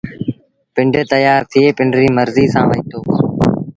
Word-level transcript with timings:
پنڊ 0.73 0.93
تيآر 1.11 1.41
ٿئي 1.51 1.63
پنڊريٚ 1.77 2.15
مرزيٚ 2.17 2.51
سآݩٚ 2.53 2.67
وهيٚتو 2.69 2.99